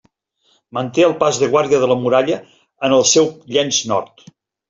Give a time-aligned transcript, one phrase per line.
[0.77, 2.39] Manté el pas de guàrdia de la muralla
[2.89, 4.27] en el seu llenç nord.